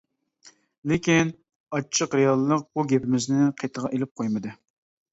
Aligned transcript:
لېكىن، 0.91 1.29
ئاچچىق 1.77 2.17
رېئاللىق 2.21 2.67
بۇ 2.79 2.89
گېپىمىزنى 2.95 3.49
قېتىغا 3.63 3.97
ئېلىپ 3.97 4.15
قويمىدى. 4.21 4.61